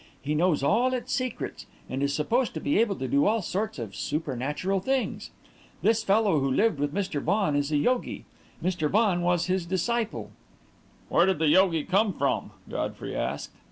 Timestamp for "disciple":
9.63-10.31